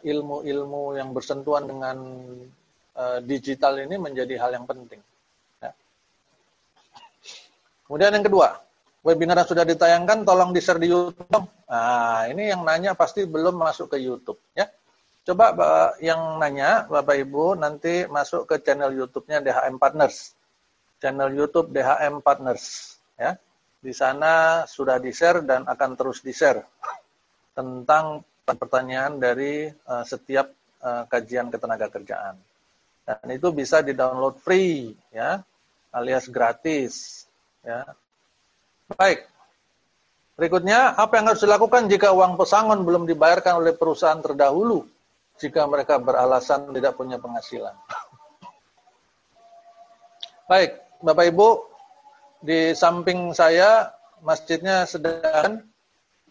[0.00, 1.96] ilmu-ilmu yang bersentuhan dengan
[3.22, 4.98] digital ini menjadi hal yang penting
[5.62, 5.70] ya.
[7.86, 8.58] kemudian yang kedua
[9.06, 13.54] webinar yang sudah ditayangkan tolong di share di YouTube nah ini yang nanya pasti belum
[13.58, 14.66] masuk ke YouTube ya
[15.28, 15.52] Coba
[16.00, 20.32] yang nanya, Bapak Ibu, nanti masuk ke channel YouTube-nya DHM Partners.
[21.04, 22.96] Channel YouTube DHM Partners.
[23.20, 23.36] Ya.
[23.76, 26.64] Di sana sudah di-share dan akan terus di-share
[27.52, 30.48] tentang pertanyaan dari uh, setiap
[30.80, 32.40] uh, kajian ketenaga kerjaan.
[33.08, 35.40] Dan itu bisa di-download free ya,
[35.96, 37.24] alias gratis
[37.64, 37.88] ya.
[38.92, 39.24] Baik.
[40.36, 44.84] Berikutnya, apa yang harus dilakukan jika uang pesangon belum dibayarkan oleh perusahaan terdahulu
[45.40, 47.72] jika mereka beralasan tidak punya penghasilan?
[50.52, 51.48] Baik, Bapak Ibu,
[52.44, 53.88] di samping saya
[54.20, 55.64] masjidnya sedang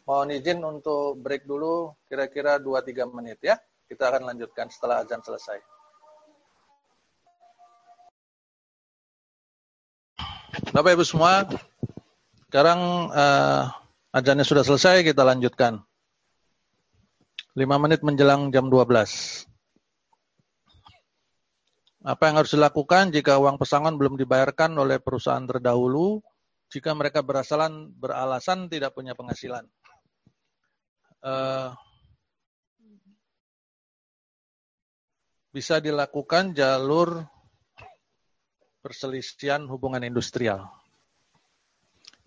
[0.05, 3.57] mohon izin untuk break dulu kira-kira 2-3 menit ya.
[3.89, 5.76] Kita akan lanjutkan setelah azan selesai.
[10.57, 11.45] Bapak Ibu semua,
[12.49, 13.69] sekarang uh,
[14.09, 15.85] azannya sudah selesai, kita lanjutkan.
[17.53, 18.89] 5 menit menjelang jam 12.
[22.01, 26.25] Apa yang harus dilakukan jika uang pesangon belum dibayarkan oleh perusahaan terdahulu,
[26.73, 29.61] jika mereka berasalan, beralasan tidak punya penghasilan?
[31.21, 31.69] Uh,
[35.53, 37.29] bisa dilakukan jalur
[38.81, 40.69] perselisihan hubungan industrial.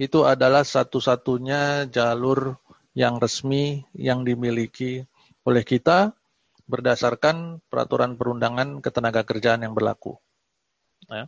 [0.01, 2.57] Itu adalah satu-satunya jalur
[2.97, 5.05] yang resmi yang dimiliki
[5.45, 6.17] oleh kita
[6.71, 10.15] berdasarkan peraturan perundangan ketenaga kerjaan yang berlaku.
[11.11, 11.27] Ya.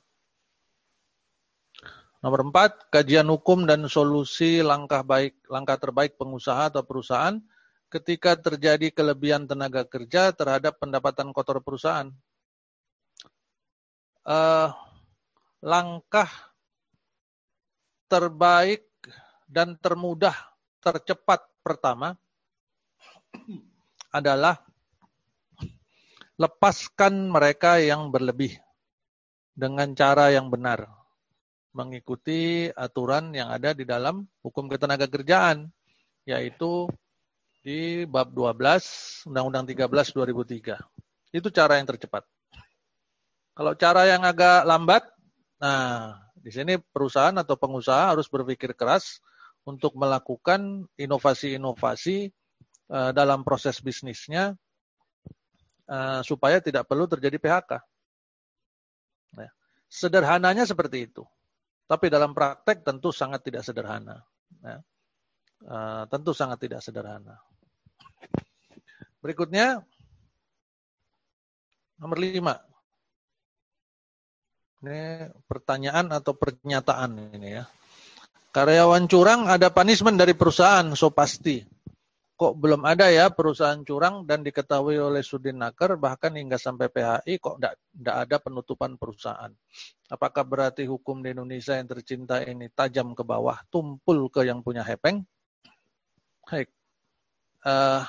[2.22, 7.42] Nomor empat, kajian hukum dan solusi langkah baik, langkah terbaik pengusaha atau perusahaan
[7.90, 12.14] ketika terjadi kelebihan tenaga kerja terhadap pendapatan kotor perusahaan.
[14.22, 14.70] Uh,
[15.62, 16.28] langkah
[18.10, 18.84] terbaik
[19.46, 20.34] dan termudah,
[20.82, 22.18] tercepat pertama
[24.10, 24.60] adalah
[26.36, 28.58] lepaskan mereka yang berlebih
[29.54, 30.90] dengan cara yang benar.
[31.72, 35.72] Mengikuti aturan yang ada di dalam hukum ketenaga kerjaan,
[36.28, 36.84] yaitu
[37.64, 40.76] di bab 12 Undang-Undang 13 2003.
[41.32, 42.28] Itu cara yang tercepat.
[43.56, 45.08] Kalau cara yang agak lambat,
[45.62, 49.22] Nah, di sini perusahaan atau pengusaha harus berpikir keras
[49.62, 52.34] untuk melakukan inovasi-inovasi
[52.90, 54.58] uh, dalam proses bisnisnya
[55.86, 57.72] uh, supaya tidak perlu terjadi PHK.
[59.38, 59.50] Nah,
[59.86, 61.22] sederhananya seperti itu,
[61.86, 64.18] tapi dalam praktek tentu sangat tidak sederhana.
[64.66, 64.82] Ya.
[65.62, 67.38] Uh, tentu sangat tidak sederhana.
[69.22, 69.78] Berikutnya,
[72.02, 72.58] nomor lima,
[74.82, 77.64] ini pertanyaan atau pernyataan ini ya.
[78.52, 81.64] Karyawan curang ada punishment dari perusahaan, so pasti.
[82.36, 87.38] Kok belum ada ya perusahaan curang dan diketahui oleh Sudin Naker bahkan hingga sampai PHI
[87.38, 89.54] kok tidak ada penutupan perusahaan.
[90.10, 94.82] Apakah berarti hukum di Indonesia yang tercinta ini tajam ke bawah, tumpul ke yang punya
[94.82, 95.22] hepeng?
[96.50, 96.68] Baik.
[97.62, 98.02] Uh,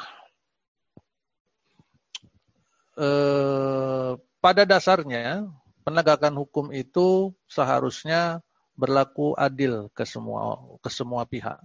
[2.98, 5.46] uh, pada dasarnya
[5.84, 8.40] penegakan hukum itu seharusnya
[8.74, 11.62] berlaku adil ke semua ke semua pihak.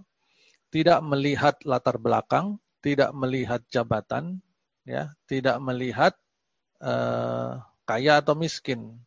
[0.69, 4.37] Tidak melihat latar belakang, tidak melihat jabatan,
[4.85, 6.13] ya, tidak melihat
[6.83, 7.57] uh,
[7.89, 9.01] kaya atau miskin.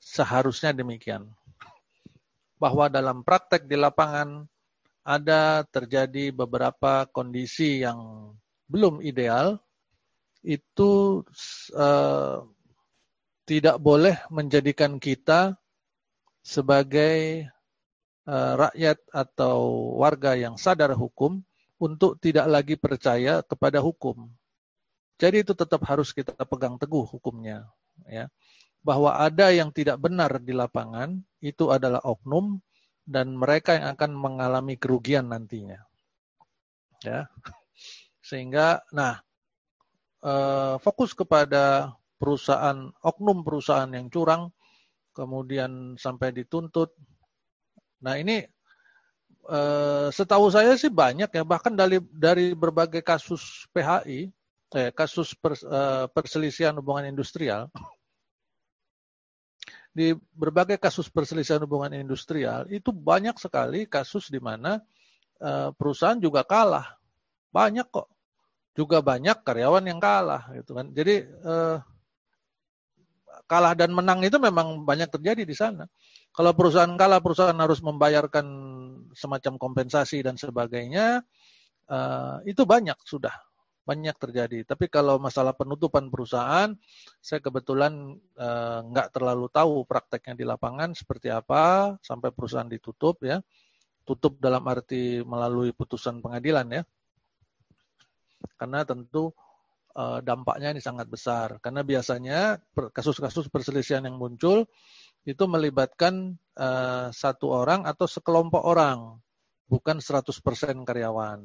[0.00, 1.32] Seharusnya demikian.
[2.60, 4.44] Bahwa dalam praktek di lapangan
[5.00, 8.32] ada terjadi beberapa kondisi yang
[8.68, 9.56] belum ideal,
[10.44, 11.24] itu
[11.72, 12.44] uh,
[13.44, 15.56] tidak boleh menjadikan kita
[16.40, 17.48] sebagai
[18.28, 19.58] uh, rakyat atau
[20.00, 21.42] warga yang sadar hukum
[21.80, 24.28] untuk tidak lagi percaya kepada hukum.
[25.20, 27.68] Jadi itu tetap harus kita pegang teguh hukumnya,
[28.08, 28.28] ya.
[28.80, 32.56] Bahwa ada yang tidak benar di lapangan itu adalah oknum
[33.04, 35.84] dan mereka yang akan mengalami kerugian nantinya.
[37.04, 37.28] Ya.
[38.24, 39.20] Sehingga nah
[40.24, 44.52] uh, fokus kepada perusahaan, oknum perusahaan yang curang,
[45.16, 46.92] kemudian sampai dituntut.
[48.04, 48.44] Nah ini
[49.48, 54.28] eh, setahu saya sih banyak ya, bahkan dari dari berbagai kasus PHI,
[54.76, 57.72] eh, kasus pers, eh, perselisihan hubungan industrial,
[59.90, 64.78] di berbagai kasus perselisihan hubungan industrial itu banyak sekali kasus di mana
[65.42, 66.94] eh, perusahaan juga kalah,
[67.50, 68.06] banyak kok,
[68.78, 70.94] juga banyak karyawan yang kalah gitu kan.
[70.94, 71.76] Jadi eh,
[73.50, 75.90] kalah dan menang itu memang banyak terjadi di sana.
[76.30, 78.46] Kalau perusahaan kalah, perusahaan harus membayarkan
[79.18, 81.26] semacam kompensasi dan sebagainya.
[81.90, 83.34] Uh, itu banyak sudah,
[83.82, 84.62] banyak terjadi.
[84.62, 86.70] Tapi kalau masalah penutupan perusahaan,
[87.18, 93.42] saya kebetulan uh, nggak terlalu tahu prakteknya di lapangan seperti apa sampai perusahaan ditutup ya.
[94.06, 96.82] Tutup dalam arti melalui putusan pengadilan ya.
[98.54, 99.34] Karena tentu
[100.22, 102.62] dampaknya ini sangat besar karena biasanya
[102.94, 104.70] kasus-kasus perselisihan yang muncul
[105.28, 109.20] itu melibatkan uh, satu orang atau sekelompok orang,
[109.68, 110.32] bukan 100%
[110.88, 111.44] karyawan.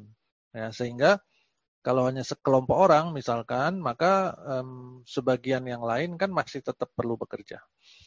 [0.56, 1.20] Ya, sehingga
[1.84, 7.60] kalau hanya sekelompok orang misalkan, maka um, sebagian yang lain kan masih tetap perlu bekerja.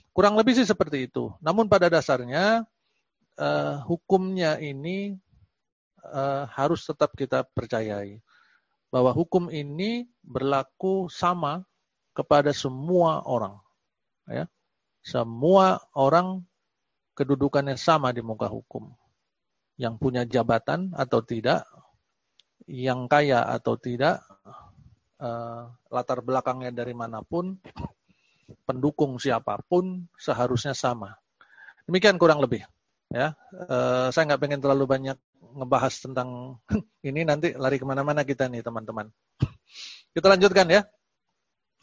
[0.10, 1.30] Kurang lebih sih seperti itu.
[1.40, 2.66] Namun pada dasarnya
[3.38, 5.16] uh, hukumnya ini
[6.04, 8.20] uh, harus tetap kita percayai
[8.90, 11.66] bahwa hukum ini berlaku sama
[12.14, 13.58] kepada semua orang.
[14.26, 14.46] Ya.
[15.06, 16.44] Semua orang
[17.16, 18.92] kedudukannya sama di muka hukum.
[19.80, 21.64] Yang punya jabatan atau tidak,
[22.68, 24.20] yang kaya atau tidak,
[25.24, 27.56] uh, latar belakangnya dari mana pun,
[28.68, 31.16] pendukung siapa pun seharusnya sama.
[31.88, 32.66] Demikian kurang lebih.
[33.10, 35.18] Ya, uh, saya nggak pengen terlalu banyak
[35.58, 36.62] ngebahas tentang
[37.10, 39.10] ini nanti lari ke mana-mana kita nih teman-teman.
[40.14, 40.86] Kita lanjutkan ya.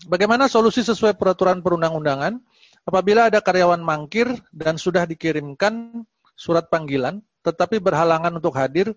[0.06, 2.36] Bagaimana solusi sesuai peraturan perundang-undangan
[2.84, 6.04] apabila ada karyawan mangkir dan sudah dikirimkan
[6.36, 8.92] surat panggilan tetapi berhalangan untuk hadir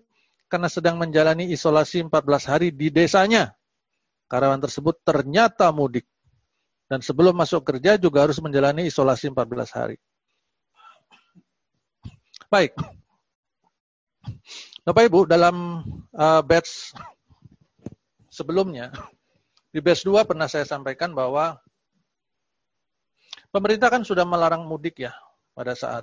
[0.52, 3.56] karena sedang menjalani isolasi 14 hari di desanya.
[4.30, 6.06] Karyawan tersebut ternyata mudik
[6.86, 9.96] dan sebelum masuk kerja juga harus menjalani isolasi 14 hari.
[12.50, 12.74] Baik.
[14.82, 16.98] Bapak Ibu, dalam uh, batch
[18.26, 18.90] sebelumnya,
[19.70, 21.62] di batch 2 pernah saya sampaikan bahwa
[23.54, 25.14] pemerintah kan sudah melarang mudik ya
[25.54, 26.02] pada saat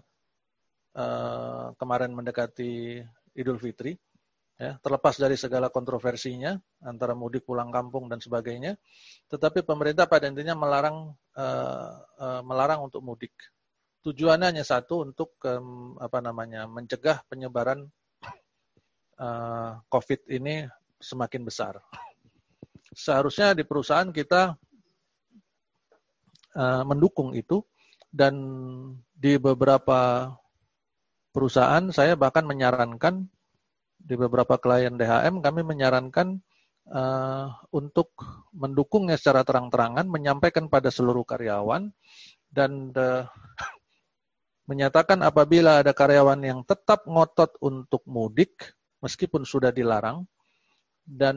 [0.95, 3.03] uh, kemarin mendekati
[3.35, 3.99] Idul Fitri.
[4.55, 8.79] Ya, terlepas dari segala kontroversinya antara mudik pulang kampung dan sebagainya,
[9.27, 13.35] tetapi pemerintah pada intinya melarang uh, uh, melarang untuk mudik.
[14.05, 17.89] Tujuannya hanya satu untuk um, apa namanya mencegah penyebaran
[19.19, 20.69] uh, COVID ini
[21.01, 21.81] semakin besar.
[22.93, 24.57] Seharusnya di perusahaan kita
[26.57, 27.61] uh, mendukung itu
[28.09, 28.33] dan
[29.13, 30.31] di beberapa
[31.35, 33.29] perusahaan saya bahkan menyarankan
[33.97, 36.41] di beberapa klien DHM kami menyarankan
[36.89, 38.15] uh, untuk
[38.55, 41.91] mendukungnya secara terang-terangan menyampaikan pada seluruh karyawan
[42.49, 43.27] dan uh,
[44.67, 50.27] menyatakan apabila ada karyawan yang tetap ngotot untuk mudik meskipun sudah dilarang
[51.07, 51.35] dan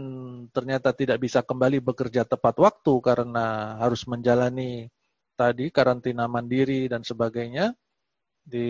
[0.51, 4.91] ternyata tidak bisa kembali bekerja tepat waktu karena harus menjalani
[5.39, 7.73] tadi karantina mandiri dan sebagainya
[8.45, 8.69] di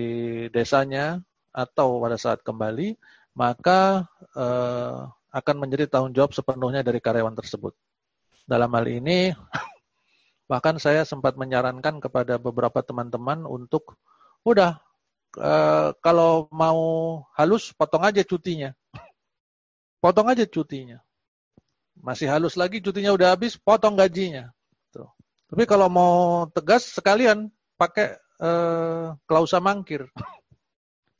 [0.52, 1.18] desanya
[1.50, 2.94] atau pada saat kembali,
[3.34, 4.98] maka eh,
[5.30, 7.74] akan menjadi tanggung jawab sepenuhnya dari karyawan tersebut.
[8.46, 9.34] Dalam hal ini,
[10.50, 13.94] bahkan saya sempat menyarankan kepada beberapa teman-teman untuk,
[14.46, 14.80] udah
[15.38, 16.80] eh, kalau mau
[17.36, 18.72] halus potong aja cutinya
[20.00, 20.98] potong aja cutinya.
[22.00, 24.48] Masih halus lagi, cutinya udah habis, potong gajinya.
[24.88, 25.06] Tuh.
[25.52, 30.08] Tapi kalau mau tegas, sekalian pakai eh, klausa mangkir.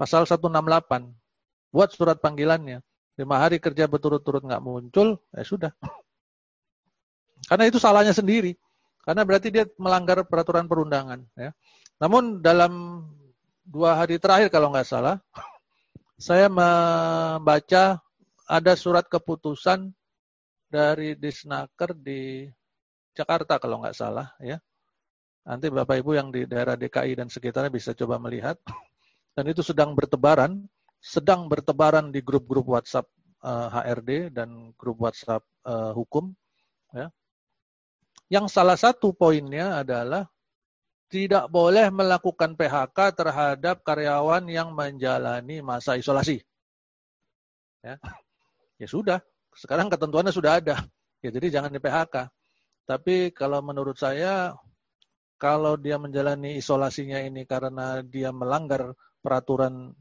[0.01, 1.13] Pasal 168.
[1.71, 2.81] Buat surat panggilannya.
[3.21, 5.73] Lima hari kerja berturut-turut nggak muncul, ya sudah.
[7.45, 8.57] Karena itu salahnya sendiri.
[9.05, 11.21] Karena berarti dia melanggar peraturan perundangan.
[11.37, 11.53] Ya.
[12.01, 13.05] Namun dalam
[13.61, 15.21] dua hari terakhir kalau nggak salah,
[16.17, 18.01] saya membaca
[18.49, 19.93] ada surat keputusan
[20.73, 22.49] dari Disnaker di
[23.13, 24.57] Jakarta kalau nggak salah ya.
[25.45, 28.57] Nanti Bapak Ibu yang di daerah DKI dan sekitarnya bisa coba melihat.
[29.37, 30.67] Dan itu sedang bertebaran,
[30.99, 33.07] sedang bertebaran di grup-grup WhatsApp
[33.47, 36.35] uh, eh, HRD dan grup WhatsApp uh, hukum.
[36.93, 37.09] Ya.
[38.29, 40.29] Yang salah satu poinnya adalah
[41.11, 46.39] tidak boleh melakukan PHK terhadap karyawan yang menjalani masa isolasi.
[47.83, 47.99] Ya
[48.79, 49.19] ya sudah.
[49.53, 50.79] Sekarang ketentuannya sudah ada.
[51.21, 52.31] Ya jadi jangan di PHK.
[52.87, 54.55] Tapi kalau menurut saya,
[55.37, 59.93] kalau dia menjalani isolasinya ini karena dia melanggar peraturan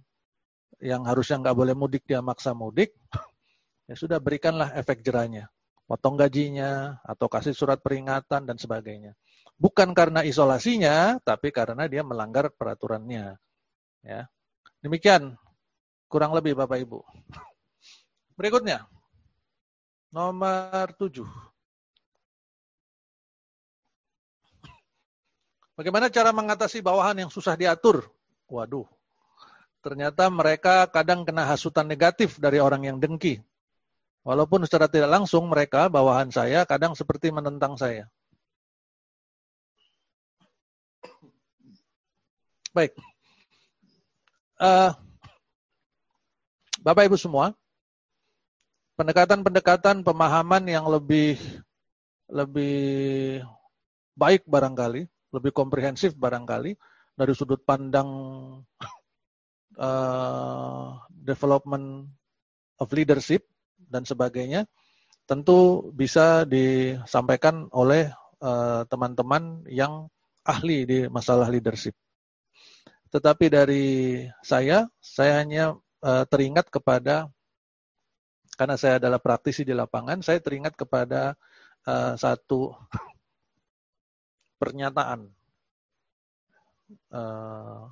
[0.80, 2.96] yang harusnya nggak boleh mudik, dia maksa mudik,
[3.90, 5.52] ya sudah berikanlah efek jerahnya.
[5.90, 9.18] Potong gajinya, atau kasih surat peringatan, dan sebagainya.
[9.60, 13.36] Bukan karena isolasinya, tapi karena dia melanggar peraturannya.
[14.08, 14.32] Ya.
[14.80, 15.36] Demikian,
[16.08, 17.04] kurang lebih Bapak Ibu.
[18.40, 18.88] Berikutnya,
[20.16, 21.28] nomor tujuh.
[25.76, 28.08] Bagaimana cara mengatasi bawahan yang susah diatur?
[28.48, 28.88] Waduh,
[29.84, 33.44] ternyata mereka kadang kena hasutan negatif dari orang yang dengki.
[34.24, 38.12] Walaupun secara tidak langsung mereka, bawahan saya, kadang seperti menentang saya.
[42.70, 42.94] Baik.
[44.62, 44.94] Uh,
[46.86, 47.58] Bapak Ibu semua,
[48.94, 51.42] pendekatan-pendekatan pemahaman yang lebih
[52.30, 53.42] lebih
[54.14, 56.78] baik barangkali, lebih komprehensif barangkali
[57.18, 58.08] dari sudut pandang
[59.82, 62.06] uh, development
[62.78, 63.50] of leadership
[63.82, 64.70] dan sebagainya,
[65.26, 69.94] tentu bisa disampaikan oleh eh, teman-teman uh, yang
[70.46, 71.98] ahli di masalah leadership.
[73.10, 73.86] Tetapi dari
[74.46, 75.74] saya, saya hanya
[76.06, 77.30] uh, teringat kepada
[78.60, 81.40] karena saya adalah praktisi di lapangan, saya teringat kepada
[81.88, 82.76] uh, satu
[84.60, 85.32] pernyataan
[87.08, 87.88] uh,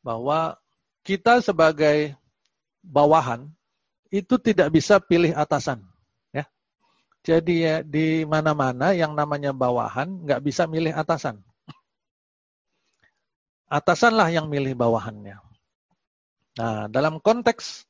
[0.00, 0.56] bahwa
[1.04, 2.16] kita sebagai
[2.80, 3.52] bawahan
[4.08, 5.84] itu tidak bisa pilih atasan.
[6.32, 6.48] Ya.
[7.20, 11.44] Jadi ya, di mana-mana yang namanya bawahan nggak bisa milih atasan.
[13.66, 15.42] Atasanlah yang milih bawahannya.
[16.56, 17.84] Nah, dalam konteks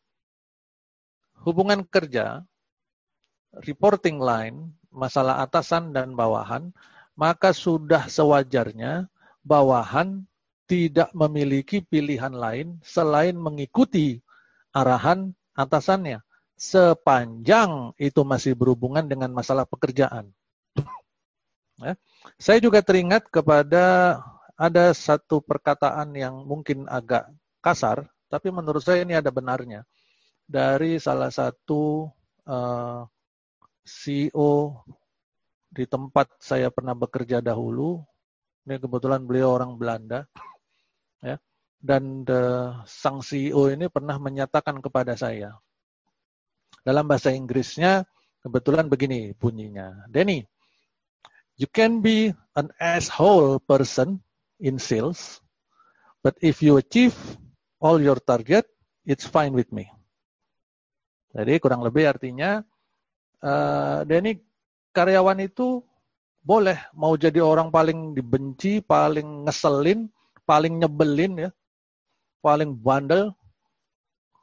[1.45, 2.43] hubungan kerja,
[3.63, 6.73] reporting line, masalah atasan dan bawahan,
[7.15, 9.07] maka sudah sewajarnya
[9.45, 10.25] bawahan
[10.67, 14.19] tidak memiliki pilihan lain selain mengikuti
[14.75, 20.33] arahan atasannya sepanjang itu masih berhubungan dengan masalah pekerjaan.
[21.77, 21.93] Ya.
[22.41, 24.17] Saya juga teringat kepada
[24.57, 27.29] ada satu perkataan yang mungkin agak
[27.61, 29.85] kasar, tapi menurut saya ini ada benarnya
[30.49, 32.09] dari salah satu
[32.49, 33.01] uh, eh,
[33.85, 34.83] CEO
[35.69, 38.01] di tempat saya pernah bekerja dahulu.
[38.67, 40.27] Ini kebetulan beliau orang Belanda
[41.23, 41.39] ya.
[41.77, 45.55] Dan the, sang CEO ini pernah menyatakan kepada saya
[46.83, 48.09] dalam bahasa Inggrisnya
[48.43, 50.07] kebetulan begini bunyinya.
[50.11, 50.43] Denny,
[51.61, 54.23] you can be an asshole person
[54.61, 55.41] in sales,
[56.25, 57.15] but if you achieve
[57.81, 58.65] all your target,
[59.05, 59.89] it's fine with me.
[61.37, 62.65] Jadi kurang lebih artinya,
[63.45, 64.41] uh, Denny
[64.97, 65.85] karyawan itu
[66.41, 70.09] boleh mau jadi orang paling dibenci, paling ngeselin,
[70.49, 71.51] paling nyebelin ya,
[72.41, 73.35] paling bandel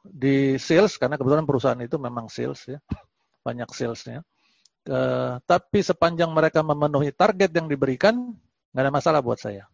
[0.04, 2.78] di sales karena kebetulan perusahaan itu memang sales ya,
[3.42, 4.20] banyak salesnya.
[4.84, 8.36] Uh, tapi sepanjang mereka memenuhi target yang diberikan,
[8.76, 9.64] nggak ada masalah buat saya.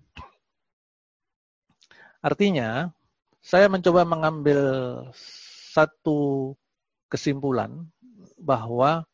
[2.20, 2.92] Artinya,
[3.40, 4.60] saya mencoba mengambil
[5.72, 6.52] satu
[7.08, 7.88] kesimpulan
[8.36, 9.08] bahwa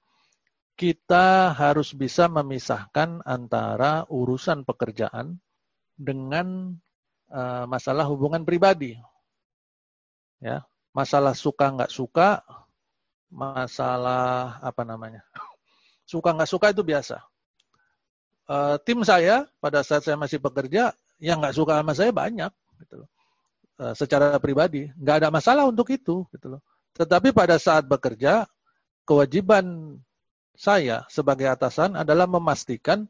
[0.76, 5.38] kita harus bisa memisahkan antara urusan pekerjaan
[5.96, 6.76] dengan
[7.32, 8.98] uh, masalah hubungan pribadi.
[10.42, 12.44] Ya, masalah suka nggak suka,
[13.32, 15.24] masalah apa namanya,
[16.10, 17.24] suka nggak suka itu biasa.
[18.46, 22.52] Uh, tim saya pada saat saya masih bekerja, yang nggak suka sama saya banyak,
[22.82, 23.08] gitu loh.
[23.76, 26.60] Uh, secara pribadi, nggak ada masalah untuk itu, gitu loh.
[26.96, 28.48] Tetapi pada saat bekerja,
[29.04, 29.96] kewajiban
[30.56, 33.04] saya sebagai atasan adalah memastikan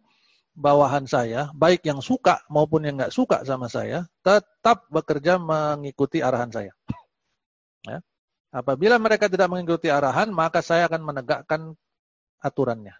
[0.57, 6.51] bawahan saya, baik yang suka maupun yang nggak suka sama saya, tetap bekerja mengikuti arahan
[6.51, 6.73] saya.
[7.87, 8.03] Ya.
[8.51, 11.77] Apabila mereka tidak mengikuti arahan, maka saya akan menegakkan
[12.43, 12.97] aturannya.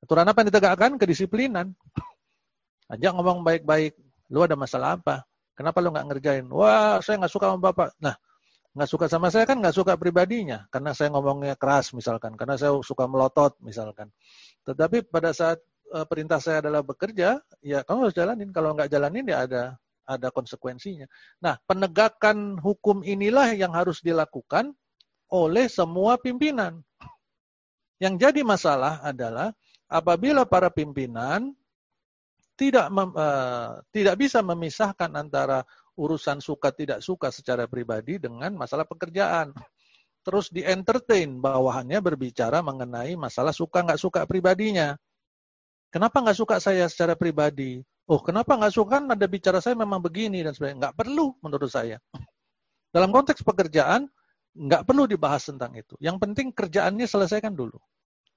[0.00, 0.90] Aturan apa yang ditegakkan?
[0.96, 1.66] Kedisiplinan.
[2.86, 3.96] Ajak ngomong baik-baik.
[4.30, 5.26] Lu ada masalah apa?
[5.54, 6.46] Kenapa lu nggak ngerjain?
[6.50, 7.94] Wah, saya nggak suka sama bapak.
[8.02, 8.14] Nah,
[8.74, 10.66] nggak suka sama saya kan nggak suka pribadinya.
[10.68, 12.34] Karena saya ngomongnya keras misalkan.
[12.34, 14.10] Karena saya suka melotot misalkan.
[14.66, 15.62] Tetapi pada saat
[15.94, 18.50] uh, perintah saya adalah bekerja, ya kamu harus jalanin.
[18.50, 19.62] Kalau nggak jalanin ya ada
[20.04, 21.08] ada konsekuensinya.
[21.40, 24.76] Nah, penegakan hukum inilah yang harus dilakukan
[25.32, 26.84] oleh semua pimpinan.
[27.98, 29.56] Yang jadi masalah adalah
[29.88, 31.56] apabila para pimpinan
[32.54, 38.86] tidak mem, uh, tidak bisa memisahkan antara urusan suka tidak suka secara pribadi dengan masalah
[38.86, 39.54] pekerjaan.
[40.24, 44.96] Terus di entertain bawahannya berbicara mengenai masalah suka nggak suka pribadinya.
[45.92, 47.78] Kenapa nggak suka saya secara pribadi?
[48.08, 48.98] Oh, kenapa nggak suka?
[48.98, 50.88] Kan ada bicara saya memang begini dan sebagainya.
[50.88, 52.00] Nggak perlu menurut saya.
[52.90, 54.08] Dalam konteks pekerjaan,
[54.54, 55.94] nggak perlu dibahas tentang itu.
[56.00, 57.76] Yang penting kerjaannya selesaikan dulu.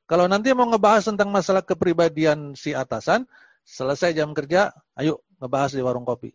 [0.07, 3.27] Kalau nanti mau ngebahas tentang masalah kepribadian si atasan,
[3.67, 6.31] selesai jam kerja, ayo ngebahas di warung kopi.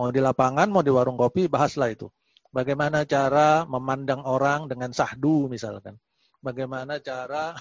[0.00, 2.08] Mau di lapangan, mau di warung kopi, bahaslah itu.
[2.50, 6.00] Bagaimana cara memandang orang dengan sahdu misalkan.
[6.40, 7.52] Bagaimana cara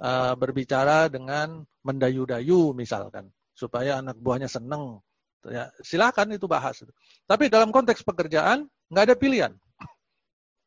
[0.00, 4.98] uh, berbicara dengan mendayu-dayu misalkan supaya anak buahnya seneng.
[5.44, 6.80] Ya, silakan itu bahas.
[7.28, 9.52] Tapi dalam konteks pekerjaan nggak ada pilihan.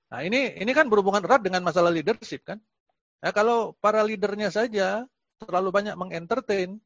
[0.08, 2.64] Nah ini ini kan berhubungan erat dengan masalah leadership kan.
[3.20, 5.04] Ya, kalau para leadernya saja
[5.36, 6.80] terlalu banyak mengentertain,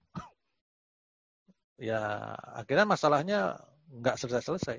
[1.81, 3.39] ya akhirnya masalahnya
[3.89, 4.77] nggak selesai-selesai.